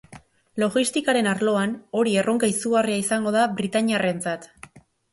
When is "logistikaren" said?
0.63-1.29